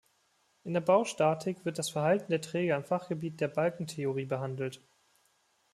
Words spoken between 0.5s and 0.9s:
In der